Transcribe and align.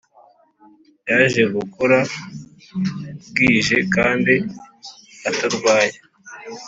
Yaje 1.09 1.43
gukora 1.55 1.97
bwije 3.29 3.77
kandi 3.95 4.35
atarwaye 5.29 5.97